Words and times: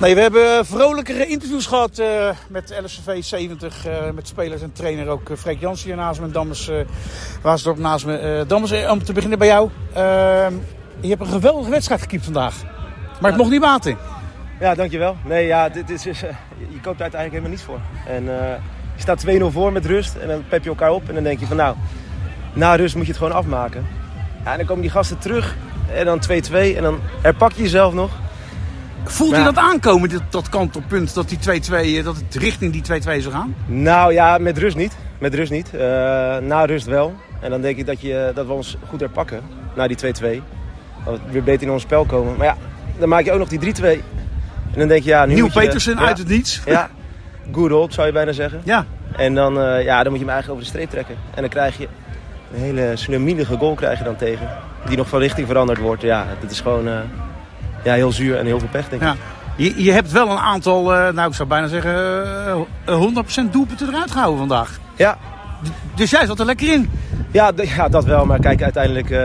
Nee, 0.00 0.14
we 0.14 0.20
hebben 0.20 0.66
vrolijkere 0.66 1.26
interviews 1.26 1.66
gehad 1.66 1.98
uh, 1.98 2.30
met 2.48 2.80
LSV 2.84 3.24
70. 3.24 3.86
Uh, 3.86 4.10
met 4.14 4.28
spelers 4.28 4.62
en 4.62 4.72
trainer 4.72 5.08
ook. 5.08 5.28
Uh, 5.28 5.36
Freek 5.36 5.60
Jansen 5.60 5.86
hier 5.86 5.96
naast 5.96 6.20
me 6.20 6.28
en 6.32 6.52
uh, 6.70 6.80
Waasdorp 7.42 7.78
naast 7.78 8.06
me. 8.06 8.44
Dammers, 8.46 8.86
om 8.86 9.04
te 9.04 9.12
beginnen 9.12 9.38
bij 9.38 9.48
jou. 9.48 9.70
Ehm, 9.92 10.54
je 11.00 11.08
hebt 11.08 11.20
een 11.20 11.26
geweldige 11.26 11.70
wedstrijd 11.70 12.00
gekiept 12.00 12.24
vandaag. 12.24 12.54
Maar 13.20 13.30
het 13.30 13.38
mocht 13.40 13.50
niet 13.50 13.60
baten. 13.60 13.98
Ja, 14.60 14.74
dankjewel. 14.74 15.16
Nee, 15.24 15.46
ja, 15.46 15.68
dit 15.68 15.90
is, 15.90 16.02
je 16.02 16.80
koopt 16.82 17.00
uiteindelijk 17.00 17.30
helemaal 17.30 17.50
niets 17.50 17.62
voor. 17.62 17.80
En 18.06 18.24
je 18.94 19.00
staat 19.00 19.24
2-0 19.26 19.52
voor 19.52 19.72
met 19.72 19.86
rust 19.86 20.14
en 20.14 20.28
dan 20.28 20.44
pep 20.48 20.62
je 20.62 20.68
elkaar 20.68 20.92
op. 20.92 21.08
En 21.08 21.14
dan 21.14 21.24
denk 21.24 21.40
je 21.40 21.46
van 21.46 21.56
nou, 21.56 21.76
na 22.52 22.74
rust 22.74 22.94
moet 22.94 23.06
je 23.06 23.12
het 23.12 23.20
gewoon 23.20 23.36
afmaken. 23.36 23.86
Ja, 24.44 24.50
en 24.50 24.56
dan 24.56 24.66
komen 24.66 24.82
die 24.82 24.90
gasten 24.90 25.18
terug 25.18 25.56
en 25.94 26.04
dan 26.04 26.20
2-2 26.28 26.52
en 26.52 26.82
dan 26.82 27.00
herpak 27.22 27.52
je 27.52 27.62
jezelf 27.62 27.92
nog. 27.92 28.19
Voelt 29.10 29.36
je 29.36 29.42
dat 29.42 29.56
aankomen, 29.56 30.08
dat, 30.08 30.22
dat 30.30 30.48
kantelpunt, 30.48 31.14
dat, 31.14 31.28
die 31.28 31.38
2-2, 32.00 32.04
dat 32.04 32.16
het 32.16 32.34
richting 32.34 32.72
die 32.72 33.00
2-2 33.00 33.04
zou 33.04 33.34
gaan? 33.34 33.54
Nou 33.66 34.12
ja, 34.12 34.38
met 34.38 34.58
rust 34.58 34.76
niet. 34.76 34.96
Met 35.18 35.34
rust 35.34 35.50
niet. 35.50 35.70
Uh, 35.74 35.80
na 36.38 36.64
rust 36.64 36.86
wel. 36.86 37.14
En 37.40 37.50
dan 37.50 37.60
denk 37.60 37.76
ik 37.76 37.86
dat, 37.86 38.00
je, 38.00 38.32
dat 38.34 38.46
we 38.46 38.52
ons 38.52 38.76
goed 38.88 39.00
herpakken. 39.00 39.42
Na 39.74 39.86
die 39.86 39.96
2-2. 39.96 40.00
Dat 40.00 40.14
we 41.04 41.18
weer 41.30 41.42
beter 41.42 41.66
in 41.66 41.72
ons 41.72 41.82
spel 41.82 42.04
komen. 42.04 42.36
Maar 42.36 42.46
ja, 42.46 42.56
dan 42.98 43.08
maak 43.08 43.24
je 43.24 43.32
ook 43.32 43.38
nog 43.38 43.48
die 43.48 43.74
3-2. 43.74 43.84
En 43.84 44.78
dan 44.78 44.88
denk 44.88 45.02
je, 45.02 45.08
ja... 45.08 45.24
Nu 45.24 45.34
Nieuw 45.34 45.50
Petersen 45.50 45.98
uit 45.98 46.18
het 46.18 46.28
niets. 46.28 46.60
Ja, 46.66 46.90
good 47.52 47.72
old 47.72 47.94
zou 47.94 48.06
je 48.06 48.12
bijna 48.12 48.32
zeggen. 48.32 48.60
Ja. 48.64 48.86
En 49.16 49.34
dan, 49.34 49.58
uh, 49.58 49.84
ja, 49.84 50.02
dan 50.02 50.12
moet 50.12 50.20
je 50.20 50.26
hem 50.26 50.34
eigenlijk 50.34 50.50
over 50.50 50.62
de 50.62 50.68
streep 50.68 50.90
trekken. 50.90 51.14
En 51.34 51.40
dan 51.40 51.50
krijg 51.50 51.78
je 51.78 51.88
een 52.54 52.60
hele 52.60 52.92
slimielige 52.94 53.56
goal 53.56 53.74
krijg 53.74 53.98
je 53.98 54.04
dan 54.04 54.16
tegen. 54.16 54.48
Die 54.86 54.96
nog 54.96 55.08
van 55.08 55.20
richting 55.20 55.46
veranderd 55.46 55.78
wordt. 55.78 56.02
Ja, 56.02 56.26
dat 56.40 56.50
is 56.50 56.60
gewoon... 56.60 56.88
Uh, 56.88 56.98
ja, 57.84 57.94
heel 57.94 58.12
zuur 58.12 58.38
en 58.38 58.46
heel 58.46 58.58
veel 58.58 58.68
pech, 58.68 58.88
denk 58.88 59.02
ik. 59.02 59.08
Ja. 59.08 59.16
Je, 59.56 59.82
je 59.82 59.92
hebt 59.92 60.12
wel 60.12 60.30
een 60.30 60.38
aantal, 60.38 60.94
uh, 60.94 61.08
nou 61.12 61.28
ik 61.28 61.34
zou 61.34 61.48
bijna 61.48 61.66
zeggen, 61.66 61.94
uh, 62.88 63.46
100% 63.46 63.50
doelpunten 63.50 63.88
eruit 63.88 64.10
gehouden 64.10 64.38
vandaag. 64.38 64.78
Ja. 64.96 65.18
Dus 65.94 66.10
jij 66.10 66.26
zat 66.26 66.38
er 66.38 66.46
lekker 66.46 66.72
in? 66.72 66.90
Ja, 67.30 67.52
ja 67.56 67.88
dat 67.88 68.04
wel. 68.04 68.26
Maar 68.26 68.40
kijk, 68.40 68.62
uiteindelijk, 68.62 69.10
uh, 69.10 69.18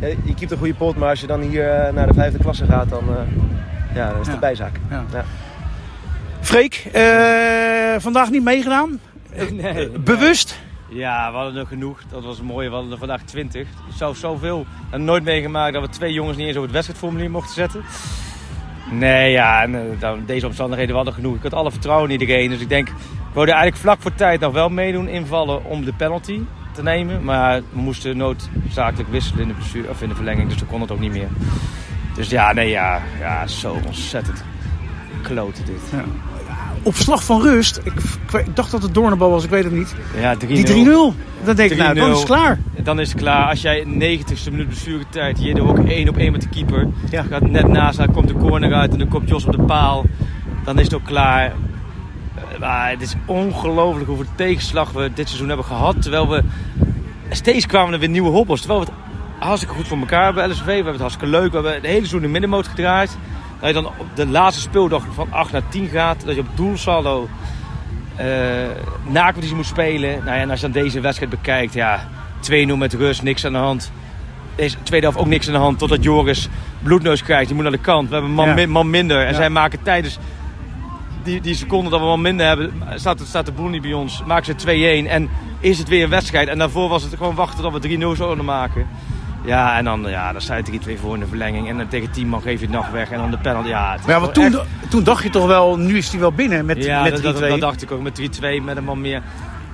je 0.00 0.34
keept 0.36 0.50
een 0.50 0.58
goede 0.58 0.74
pot. 0.74 0.96
Maar 0.96 1.08
als 1.08 1.20
je 1.20 1.26
dan 1.26 1.40
hier 1.40 1.90
naar 1.94 2.06
de 2.06 2.14
vijfde 2.14 2.38
klasse 2.38 2.64
gaat, 2.66 2.88
dan, 2.88 3.04
ja, 3.94 4.10
dan 4.10 4.20
is 4.20 4.26
het 4.26 4.34
ja. 4.34 4.40
bijzaak. 4.40 4.76
Ja. 4.90 5.04
Ja. 5.12 5.24
Freek, 6.40 6.90
vandaag 7.98 8.30
niet 8.30 8.42
meegedaan? 8.42 9.00
Nee. 9.52 9.88
Bewust? 9.88 10.58
Ja, 10.88 11.30
we 11.30 11.36
hadden 11.36 11.56
er 11.56 11.66
genoeg. 11.66 12.00
Dat 12.10 12.24
was 12.24 12.40
mooi. 12.40 12.68
We 12.68 12.74
hadden 12.74 12.92
er 12.92 12.98
vandaag 12.98 13.22
20. 13.22 13.62
Ik 13.62 13.68
zou 13.94 14.14
zoveel 14.14 14.66
en 14.90 15.04
nooit 15.04 15.24
meegemaakt 15.24 15.72
dat 15.72 15.82
we 15.82 15.88
twee 15.88 16.12
jongens 16.12 16.36
niet 16.36 16.46
eens 16.46 16.56
op 16.56 16.62
het 16.62 16.72
wedstrijdformulier 16.72 17.30
mochten 17.30 17.54
zetten. 17.54 17.84
Nee, 18.90 19.30
ja, 19.30 19.62
en, 19.62 19.74
uh, 19.74 20.12
deze 20.26 20.46
omstandigheden 20.46 20.94
hadden 20.94 21.14
genoeg. 21.14 21.36
Ik 21.36 21.42
had 21.42 21.54
alle 21.54 21.70
vertrouwen 21.70 22.10
in 22.10 22.20
iedereen. 22.20 22.50
Dus 22.50 22.60
ik 22.60 22.68
denk, 22.68 22.88
we 22.88 23.34
wilden 23.34 23.54
eigenlijk 23.54 23.82
vlak 23.82 24.00
voor 24.00 24.14
tijd 24.14 24.40
nog 24.40 24.52
wel 24.52 24.68
meedoen 24.68 25.08
invallen 25.08 25.64
om 25.64 25.84
de 25.84 25.92
penalty 25.92 26.40
te 26.72 26.82
nemen. 26.82 27.24
Maar 27.24 27.62
we 27.72 27.80
moesten 27.80 28.16
noodzakelijk 28.16 29.08
wisselen 29.08 29.42
in 29.42 29.48
de, 29.48 29.54
bestuur, 29.54 29.88
of 29.88 30.02
in 30.02 30.08
de 30.08 30.14
verlenging, 30.14 30.48
dus 30.48 30.60
we 30.60 30.66
kon 30.66 30.80
het 30.80 30.90
ook 30.90 31.00
niet 31.00 31.12
meer. 31.12 31.28
Dus 32.14 32.30
ja, 32.30 32.52
nee, 32.52 32.68
ja, 32.68 33.02
ja 33.18 33.46
zo 33.46 33.76
ontzettend 33.86 34.44
kloten 35.22 35.64
dit. 35.64 35.80
Ja 35.92 36.04
op 36.82 36.94
slag 36.94 37.24
van 37.24 37.42
rust. 37.42 37.80
Ik, 37.84 37.92
ik 38.32 38.56
dacht 38.56 38.70
dat 38.70 38.82
het 38.82 38.94
Doornenbal 38.94 39.30
was, 39.30 39.44
ik 39.44 39.50
weet 39.50 39.64
het 39.64 39.72
niet. 39.72 39.94
Ja, 40.20 40.36
3-0. 40.36 40.38
Die 40.46 40.66
3-0. 40.66 40.88
Dan 41.44 41.56
denk 41.56 41.70
ik, 41.70 41.78
nou, 41.78 41.94
dan 41.94 42.10
is 42.10 42.16
het 42.16 42.26
klaar. 42.26 42.58
Dan 42.82 43.00
is 43.00 43.08
het 43.08 43.20
klaar. 43.20 43.48
Als 43.48 43.62
jij 43.62 43.84
90ste 43.84 44.50
minuut 44.50 45.06
tijd, 45.10 45.42
je 45.42 45.54
doet 45.54 45.68
ook 45.68 45.78
één 45.78 46.08
op 46.08 46.16
één 46.16 46.32
met 46.32 46.42
de 46.42 46.48
keeper. 46.48 46.88
Ja. 47.10 47.22
Gaat 47.22 47.48
net 47.48 47.68
naast 47.68 47.98
haar, 47.98 48.10
komt 48.10 48.28
de 48.28 48.34
corner 48.34 48.74
uit 48.74 48.92
en 48.92 48.98
dan 48.98 49.08
komt 49.08 49.28
Jos 49.28 49.44
op 49.44 49.52
de 49.52 49.62
paal. 49.62 50.04
Dan 50.64 50.78
is 50.78 50.84
het 50.84 50.94
ook 50.94 51.04
klaar. 51.04 51.44
Eh, 51.44 52.58
maar 52.60 52.90
het 52.90 53.02
is 53.02 53.14
ongelooflijk 53.26 54.06
hoeveel 54.06 54.26
tegenslag 54.34 54.92
we 54.92 55.10
dit 55.14 55.26
seizoen 55.26 55.48
hebben 55.48 55.66
gehad. 55.66 56.02
Terwijl 56.02 56.28
we 56.28 56.42
steeds 57.30 57.66
kwamen 57.66 57.92
er 57.92 57.98
weer 57.98 58.08
nieuwe 58.08 58.30
hobbels. 58.30 58.60
Terwijl 58.60 58.80
we 58.80 58.86
het 58.86 58.94
hartstikke 59.38 59.74
goed 59.74 59.88
voor 59.88 59.98
elkaar 59.98 60.24
hebben, 60.24 60.50
LSV. 60.50 60.64
We 60.64 60.72
hebben 60.72 60.92
het 60.92 61.00
hartstikke 61.00 61.30
leuk. 61.30 61.48
We 61.48 61.54
hebben 61.54 61.74
het 61.74 61.82
hele 61.82 61.96
seizoen 61.96 62.20
in 62.20 62.26
de 62.26 62.32
middenmoot 62.32 62.66
gedraaid. 62.66 63.18
Dat 63.60 63.68
je 63.68 63.74
dan 63.74 63.86
op 63.86 64.06
de 64.14 64.26
laatste 64.26 64.62
speeldag 64.62 65.04
van 65.14 65.32
8 65.32 65.52
naar 65.52 65.68
10 65.68 65.88
gaat. 65.88 66.24
Dat 66.24 66.34
je 66.34 66.40
op 66.40 66.56
doelsaldo 66.56 67.28
uh, 68.20 68.26
nacompetitie 69.06 69.56
moet 69.56 69.66
spelen. 69.66 70.10
Nou 70.10 70.36
ja, 70.36 70.42
en 70.42 70.50
als 70.50 70.60
je 70.60 70.70
dan 70.70 70.82
deze 70.82 71.00
wedstrijd 71.00 71.30
bekijkt, 71.30 71.74
ja, 71.74 72.08
2-0 72.50 72.76
met 72.76 72.94
rust, 72.94 73.22
niks 73.22 73.44
aan 73.44 73.52
de 73.52 73.58
hand. 73.58 73.92
Deze 74.54 74.76
tweede 74.82 75.06
helft 75.06 75.20
ook 75.20 75.30
niks 75.30 75.46
aan 75.46 75.52
de 75.52 75.58
hand. 75.58 75.78
Totdat 75.78 76.02
Joris 76.02 76.48
bloedneus 76.82 77.22
krijgt. 77.22 77.46
Die 77.46 77.54
moet 77.54 77.62
naar 77.62 77.72
de 77.72 77.78
kant. 77.78 78.08
We 78.08 78.14
hebben 78.14 78.32
man, 78.32 78.56
ja. 78.56 78.66
man 78.66 78.90
minder. 78.90 79.20
En 79.20 79.30
ja. 79.30 79.34
zij 79.34 79.50
maken 79.50 79.82
tijdens 79.82 80.18
die, 81.22 81.40
die 81.40 81.54
seconde 81.54 81.90
dat 81.90 82.00
we 82.00 82.06
man 82.06 82.20
minder 82.20 82.46
hebben, 82.46 82.72
staat, 82.94 83.20
staat 83.24 83.46
de 83.46 83.52
boel 83.52 83.68
niet 83.68 83.82
bij 83.82 83.92
ons. 83.92 84.22
Maken 84.26 84.60
ze 84.60 85.04
2-1 85.04 85.08
en 85.08 85.28
is 85.60 85.78
het 85.78 85.88
weer 85.88 86.04
een 86.04 86.10
wedstrijd. 86.10 86.48
En 86.48 86.58
daarvoor 86.58 86.88
was 86.88 87.02
het 87.02 87.14
gewoon 87.16 87.34
wachten 87.34 87.62
tot 87.62 87.82
we 87.82 87.98
3-0 87.98 88.16
zouden 88.16 88.44
maken. 88.44 88.86
Ja, 89.44 89.76
en 89.76 89.84
dan, 89.84 90.04
ja, 90.08 90.32
dan 90.32 90.40
sta 90.40 90.56
je 90.56 90.80
3-2 90.96 91.00
voor 91.00 91.14
in 91.14 91.20
de 91.20 91.26
verlenging. 91.26 91.68
En 91.68 91.76
dan 91.76 91.88
tegen 91.88 92.10
10 92.10 92.28
man 92.28 92.42
geef 92.42 92.60
je 92.60 92.66
het 92.66 92.74
nog 92.74 92.90
weg. 92.90 93.10
En 93.10 93.18
dan 93.18 93.30
de 93.30 93.38
penalty. 93.38 93.68
Ja, 93.68 93.96
maar 94.00 94.10
ja, 94.14 94.20
want 94.20 94.34
toen, 94.34 94.44
echt... 94.44 94.90
toen 94.90 95.02
dacht 95.02 95.22
je 95.22 95.30
toch 95.30 95.46
wel, 95.46 95.78
nu 95.78 95.96
is 95.96 96.10
hij 96.10 96.20
wel 96.20 96.32
binnen 96.32 96.66
met, 96.66 96.84
ja, 96.84 97.02
met 97.02 97.18
3-2. 97.18 97.22
Dat, 97.22 97.38
dat, 97.38 97.60
dacht 97.60 97.82
ik 97.82 97.90
ook. 97.90 98.02
Met 98.02 98.20
3-2, 98.20 98.64
met 98.64 98.76
een 98.76 98.84
man 98.84 99.00
meer. 99.00 99.22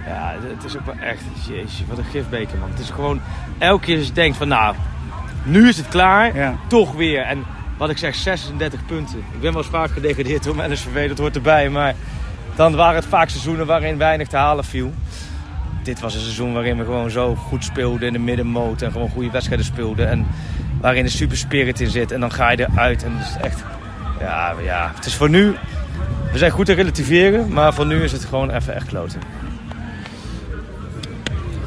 Ja, 0.07 0.35
het 0.41 0.65
is 0.65 0.77
ook 0.77 0.87
wel 0.87 0.95
echt, 1.01 1.23
jeetje, 1.49 1.85
wat 1.89 1.99
een 1.99 2.05
gifbeker 2.05 2.59
man. 2.59 2.71
Het 2.71 2.79
is 2.79 2.91
gewoon, 2.91 3.21
elke 3.59 3.85
keer 3.85 3.99
als 3.99 4.07
je 4.07 4.13
denkt 4.13 4.37
van 4.37 4.49
nou, 4.49 4.75
nu 5.43 5.69
is 5.69 5.77
het 5.77 5.89
klaar, 5.89 6.37
ja. 6.37 6.55
toch 6.67 6.93
weer. 6.93 7.23
En 7.23 7.45
wat 7.77 7.91
ik 7.91 7.99
zeg, 7.99 8.15
36 8.15 8.87
punten. 8.87 9.19
Ik 9.19 9.41
ben 9.41 9.53
wel 9.53 9.63
eens 9.63 9.71
vaak 9.71 9.91
gedegradeerd 9.91 10.45
door 10.45 10.57
mijn 10.57 10.71
NSVV, 10.71 11.09
dat 11.09 11.19
hoort 11.19 11.37
erbij. 11.37 11.69
Maar 11.69 11.95
dan 12.55 12.75
waren 12.75 12.97
het 12.97 13.07
vaak 13.07 13.29
seizoenen 13.29 13.67
waarin 13.67 13.99
weinig 13.99 14.29
te 14.29 14.37
halen 14.37 14.65
viel 14.65 14.93
dit 15.85 16.01
was 16.01 16.15
een 16.15 16.21
seizoen 16.21 16.53
waarin 16.53 16.79
we 16.79 16.85
gewoon 16.85 17.11
zo 17.11 17.35
goed 17.35 17.65
speelden 17.65 18.07
in 18.07 18.13
de 18.13 18.19
middenmoot. 18.19 18.83
En 18.83 18.93
gewoon 18.93 19.09
goede 19.09 19.31
wedstrijden 19.31 19.67
speelden. 19.67 20.09
En 20.09 20.27
waarin 20.81 21.05
de 21.05 21.11
super 21.11 21.37
spirit 21.37 21.81
in 21.81 21.91
zit. 21.91 22.13
En 22.13 22.21
dan 22.21 22.33
ga 22.33 22.51
je 22.51 22.69
eruit. 22.69 23.05
En 23.05 23.13
het 23.17 23.27
is 23.27 23.43
echt... 23.43 23.63
Ja, 24.21 24.55
ja, 24.63 24.93
het 24.95 25.07
is 25.07 25.15
voor 25.15 25.31
nu... 25.31 25.55
We 26.33 26.39
zijn 26.39 26.51
goed 26.51 26.67
te 26.67 26.73
relativeren. 26.73 27.53
Maar 27.53 27.75
voor 27.75 27.87
nu 27.87 28.03
is 28.03 28.13
het 28.13 28.25
gewoon 28.25 28.51
even 28.51 28.75
echt 28.75 28.87
kloten. 28.87 29.21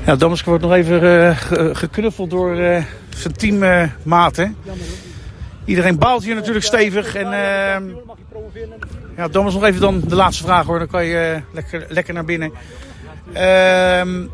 Ja, 0.06 0.16
Damaske 0.16 0.50
wordt 0.50 0.64
nog 0.64 0.74
even 0.74 1.04
uh, 1.04 1.38
geknuffeld 1.76 2.30
door 2.30 2.58
uh, 2.58 2.84
zijn 3.10 3.34
teammaat. 3.34 4.38
Uh, 4.38 4.50
Iedereen 5.66 5.98
baalt 5.98 6.24
hier 6.24 6.36
natuurlijk 6.36 6.66
stevig. 6.66 7.16
En, 7.16 7.26
uh, 7.26 7.94
ja, 9.18 9.28
Thomas, 9.32 9.54
nog 9.54 9.64
even 9.64 9.82
dan 9.82 10.02
de 10.08 10.16
laatste 10.16 10.44
vraag 10.44 10.66
hoor. 10.66 10.80
Dan 10.80 10.88
kan 10.88 11.06
je 11.06 11.42
lekker, 11.52 11.86
lekker 11.90 12.14
naar 12.14 12.26
binnen. 12.26 12.52
Um, 13.28 14.30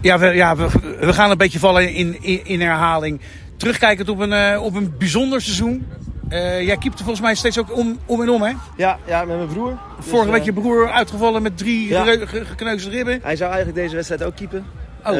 ja, 0.00 0.18
we, 0.18 0.26
ja 0.26 0.56
we, 0.56 0.68
we, 1.00 1.12
gaan 1.12 1.30
een 1.30 1.36
beetje 1.36 1.58
vallen 1.58 1.94
in, 1.94 2.22
in, 2.22 2.40
in 2.44 2.60
herhaling. 2.60 3.20
Terugkijkend 3.56 4.08
op 4.08 4.18
een, 4.18 4.32
uh, 4.32 4.62
op 4.62 4.74
een 4.74 4.94
bijzonder 4.98 5.40
seizoen. 5.40 5.86
Uh, 6.30 6.62
jij 6.62 6.76
keepte 6.76 7.02
volgens 7.02 7.20
mij 7.20 7.34
steeds 7.34 7.58
ook 7.58 7.76
om, 7.76 7.98
om 8.06 8.22
en 8.22 8.28
om, 8.28 8.42
hè? 8.42 8.52
Ja, 8.76 8.98
ja 9.06 9.24
met 9.24 9.36
mijn 9.36 9.48
broer. 9.48 9.78
Vorige 9.98 10.26
dus, 10.26 10.36
week 10.36 10.44
je 10.44 10.52
broer 10.52 10.90
uitgevallen 10.90 11.42
met 11.42 11.58
drie 11.58 11.88
ja. 11.88 12.04
gekneusde 12.26 12.90
ribben. 12.90 13.20
Hij 13.22 13.36
zou 13.36 13.52
eigenlijk 13.52 13.82
deze 13.82 13.94
wedstrijd 13.94 14.22
ook 14.22 14.36
keepen. 14.36 14.64
Oh. 15.04 15.12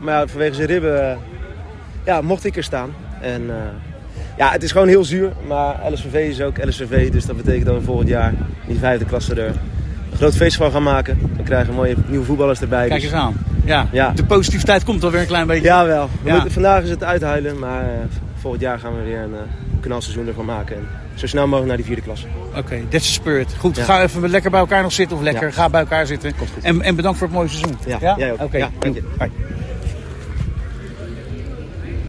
Maar 0.00 0.14
ja, 0.14 0.26
vanwege 0.26 0.54
zijn 0.54 0.66
ribben 0.68 1.18
ja, 2.04 2.20
mocht 2.20 2.44
ik 2.44 2.56
er 2.56 2.64
staan. 2.64 2.94
En 3.20 3.50
ja, 4.36 4.50
het 4.50 4.62
is 4.62 4.72
gewoon 4.72 4.88
heel 4.88 5.04
zuur. 5.04 5.32
Maar 5.46 5.92
LSVV 5.92 6.28
is 6.30 6.40
ook 6.40 6.64
LSVV. 6.64 7.10
Dus 7.10 7.26
dat 7.26 7.36
betekent 7.36 7.66
dat 7.66 7.74
we 7.74 7.82
volgend 7.82 8.08
jaar 8.08 8.34
die 8.66 8.78
vijfde 8.78 9.04
klasse 9.04 9.34
er 9.34 9.54
groot 10.14 10.36
feest 10.36 10.56
van 10.56 10.70
gaan 10.70 10.82
maken. 10.82 11.18
We 11.36 11.42
krijgen 11.42 11.74
mooie 11.74 11.96
nieuwe 12.06 12.24
voetballers 12.24 12.60
erbij. 12.60 12.88
Kijk 12.88 13.00
dus- 13.00 13.10
eens 13.10 13.20
aan. 13.20 13.34
Ja. 13.64 13.88
ja. 13.92 14.10
De 14.10 14.24
positiviteit 14.24 14.84
komt 14.84 15.04
alweer 15.04 15.20
een 15.20 15.26
klein 15.26 15.46
beetje. 15.46 15.62
Jawel. 15.62 16.08
We 16.22 16.28
ja. 16.28 16.34
moeten, 16.34 16.52
vandaag 16.52 16.82
is 16.82 16.90
het 16.90 17.04
uithuilen, 17.04 17.58
maar 17.58 17.84
uh, 17.84 17.90
volgend 18.34 18.62
jaar 18.62 18.78
gaan 18.78 18.96
we 18.96 19.02
weer 19.02 19.20
een 19.20 19.30
uh, 19.30 19.38
knalseizoen 19.80 20.26
ervan 20.26 20.44
maken. 20.44 20.76
En 20.76 20.88
zo 21.14 21.26
snel 21.26 21.44
mogelijk 21.44 21.66
naar 21.66 21.76
die 21.76 21.86
vierde 21.86 22.02
klasse. 22.02 22.26
Oké, 22.48 22.58
okay, 22.58 22.84
that's 22.88 23.06
the 23.06 23.12
spirit. 23.12 23.54
Goed, 23.58 23.76
ja. 23.76 23.84
ga 23.84 24.02
even 24.02 24.28
lekker 24.28 24.50
bij 24.50 24.60
elkaar 24.60 24.82
nog 24.82 24.92
zitten 24.92 25.16
of 25.16 25.22
lekker 25.22 25.52
ga 25.52 25.68
bij 25.68 25.80
elkaar 25.80 26.06
zitten. 26.06 26.32
En, 26.62 26.82
en 26.82 26.96
bedankt 26.96 27.18
voor 27.18 27.26
het 27.26 27.36
mooie 27.36 27.48
seizoen. 27.48 27.76
Ja, 28.00 28.14
ook. 28.14 28.32
Oké, 28.32 28.42
okay. 28.42 29.30